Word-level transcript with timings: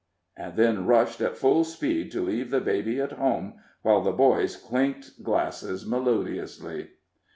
and 0.35 0.55
then 0.57 0.87
rushed 0.87 1.21
at 1.21 1.37
full 1.37 1.63
speed 1.63 2.11
to 2.11 2.25
leave 2.25 2.49
the 2.49 2.59
baby 2.59 2.99
at 2.99 3.11
home, 3.11 3.53
while 3.83 4.01
the 4.01 4.11
boys 4.11 4.55
clinked 4.55 5.21
glasses 5.23 5.85
melodiously. 5.85 6.87